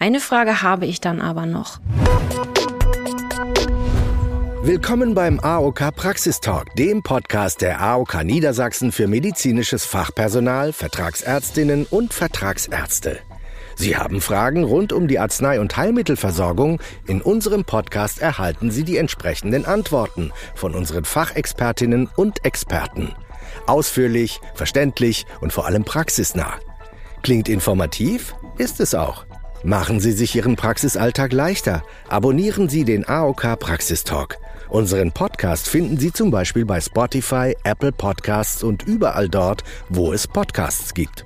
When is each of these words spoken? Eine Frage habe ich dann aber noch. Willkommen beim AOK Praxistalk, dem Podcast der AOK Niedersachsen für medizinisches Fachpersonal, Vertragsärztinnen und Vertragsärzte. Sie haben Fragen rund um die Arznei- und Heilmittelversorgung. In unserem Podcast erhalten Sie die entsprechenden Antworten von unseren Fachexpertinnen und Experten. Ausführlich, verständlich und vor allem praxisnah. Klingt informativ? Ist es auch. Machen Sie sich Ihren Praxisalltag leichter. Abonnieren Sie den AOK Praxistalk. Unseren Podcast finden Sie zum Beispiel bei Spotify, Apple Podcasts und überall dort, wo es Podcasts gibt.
Eine 0.00 0.20
Frage 0.20 0.62
habe 0.62 0.86
ich 0.86 1.00
dann 1.00 1.20
aber 1.20 1.44
noch. 1.44 1.80
Willkommen 4.62 5.14
beim 5.14 5.40
AOK 5.40 5.92
Praxistalk, 5.96 6.72
dem 6.76 7.02
Podcast 7.02 7.62
der 7.62 7.80
AOK 7.80 8.22
Niedersachsen 8.22 8.92
für 8.92 9.08
medizinisches 9.08 9.84
Fachpersonal, 9.84 10.72
Vertragsärztinnen 10.72 11.84
und 11.90 12.14
Vertragsärzte. 12.14 13.18
Sie 13.74 13.96
haben 13.96 14.20
Fragen 14.20 14.62
rund 14.62 14.92
um 14.92 15.08
die 15.08 15.18
Arznei- 15.18 15.58
und 15.58 15.76
Heilmittelversorgung. 15.76 16.80
In 17.08 17.20
unserem 17.20 17.64
Podcast 17.64 18.20
erhalten 18.20 18.70
Sie 18.70 18.84
die 18.84 18.98
entsprechenden 18.98 19.64
Antworten 19.64 20.32
von 20.54 20.76
unseren 20.76 21.04
Fachexpertinnen 21.04 22.08
und 22.14 22.44
Experten. 22.44 23.14
Ausführlich, 23.66 24.40
verständlich 24.54 25.26
und 25.40 25.52
vor 25.52 25.66
allem 25.66 25.84
praxisnah. 25.84 26.54
Klingt 27.22 27.48
informativ? 27.48 28.36
Ist 28.58 28.78
es 28.80 28.94
auch. 28.94 29.24
Machen 29.64 29.98
Sie 29.98 30.12
sich 30.12 30.36
Ihren 30.36 30.54
Praxisalltag 30.54 31.32
leichter. 31.32 31.82
Abonnieren 32.08 32.68
Sie 32.68 32.84
den 32.84 33.08
AOK 33.08 33.58
Praxistalk. 33.58 34.38
Unseren 34.68 35.10
Podcast 35.12 35.68
finden 35.68 35.98
Sie 35.98 36.12
zum 36.12 36.30
Beispiel 36.30 36.64
bei 36.64 36.80
Spotify, 36.80 37.56
Apple 37.64 37.92
Podcasts 37.92 38.62
und 38.62 38.84
überall 38.84 39.28
dort, 39.28 39.64
wo 39.88 40.12
es 40.12 40.28
Podcasts 40.28 40.94
gibt. 40.94 41.24